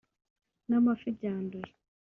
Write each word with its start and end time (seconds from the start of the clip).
n’amafi 0.69 1.07
byanduye 1.17 1.69